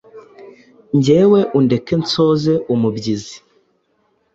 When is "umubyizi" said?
2.73-3.37